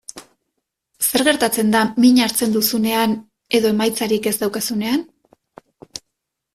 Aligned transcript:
Zer 1.07 1.23
gertatzen 1.27 1.69
da 1.75 1.81
min 2.05 2.19
hartzen 2.27 2.57
duzunean 2.57 3.15
edo 3.61 3.73
emaitzarik 3.77 4.31
ez 4.33 4.37
daukazunean? 4.43 5.09